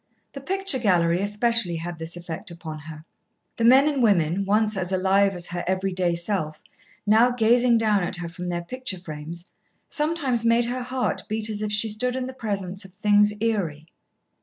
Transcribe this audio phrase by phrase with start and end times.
[0.33, 3.05] The picture gallery especially had this effect upon her.
[3.57, 6.63] The men and women, once as alive as her everyday self,
[7.05, 9.51] now gazing down at her from their picture frames
[9.87, 13.85] sometimes made her heart beat as if she stood in the presence of things eerie.